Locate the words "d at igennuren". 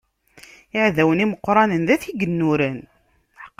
1.87-2.79